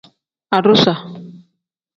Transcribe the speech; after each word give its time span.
Adusa. 0.57 0.93